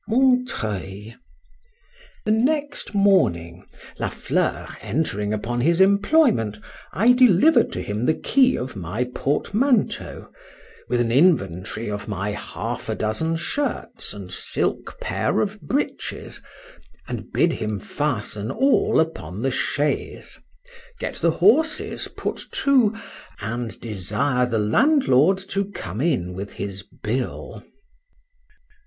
[0.07, 1.13] MONTREUIL.
[2.25, 3.67] THE next morning,
[3.99, 6.57] La Fleur entering upon his employment,
[6.91, 10.29] I delivered to him the key of my portmanteau,
[10.89, 16.41] with an inventory of my half a dozen shirts and silk pair of breeches,
[17.07, 25.37] and bid him fasten all upon the chaise,—get the horses put to,—and desire the landlord
[25.49, 27.63] to come in with his bill.